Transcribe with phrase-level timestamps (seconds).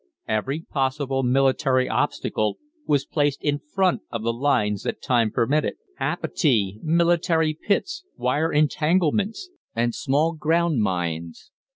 [0.27, 2.57] Every possible military obstacle
[2.87, 9.51] was placed in front of the lines that time permitted, abattis, military pits, wire entanglements,
[9.75, 11.51] and small ground mines.